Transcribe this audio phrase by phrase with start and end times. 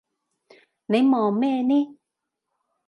[0.87, 1.95] 你望咩呢？